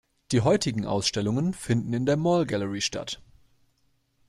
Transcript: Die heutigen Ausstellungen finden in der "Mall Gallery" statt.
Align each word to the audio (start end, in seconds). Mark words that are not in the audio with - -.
Die 0.31 0.41
heutigen 0.41 0.87
Ausstellungen 0.87 1.53
finden 1.53 1.93
in 1.93 2.07
der 2.07 2.17
"Mall 2.17 2.47
Gallery" 2.47 2.81
statt. 2.81 3.21